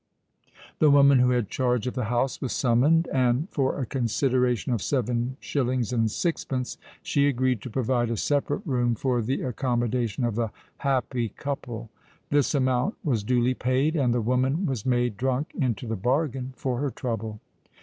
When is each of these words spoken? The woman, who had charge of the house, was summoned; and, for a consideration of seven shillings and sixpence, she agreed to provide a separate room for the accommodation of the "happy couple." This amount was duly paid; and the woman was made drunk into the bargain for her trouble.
The 0.79 0.89
woman, 0.89 1.19
who 1.19 1.29
had 1.29 1.47
charge 1.51 1.85
of 1.85 1.93
the 1.93 2.05
house, 2.05 2.41
was 2.41 2.53
summoned; 2.53 3.07
and, 3.13 3.47
for 3.51 3.79
a 3.79 3.85
consideration 3.85 4.73
of 4.73 4.81
seven 4.81 5.37
shillings 5.39 5.93
and 5.93 6.09
sixpence, 6.09 6.79
she 7.03 7.27
agreed 7.27 7.61
to 7.61 7.69
provide 7.69 8.09
a 8.09 8.17
separate 8.17 8.65
room 8.65 8.95
for 8.95 9.21
the 9.21 9.43
accommodation 9.43 10.23
of 10.23 10.33
the 10.33 10.49
"happy 10.77 11.29
couple." 11.29 11.91
This 12.31 12.55
amount 12.55 12.95
was 13.03 13.21
duly 13.23 13.53
paid; 13.53 13.95
and 13.95 14.11
the 14.11 14.21
woman 14.21 14.65
was 14.65 14.87
made 14.87 15.17
drunk 15.17 15.51
into 15.53 15.85
the 15.85 15.95
bargain 15.95 16.53
for 16.55 16.79
her 16.79 16.89
trouble. 16.89 17.39